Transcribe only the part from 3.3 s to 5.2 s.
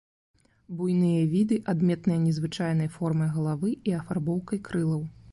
галавы і афарбоўкай крылаў.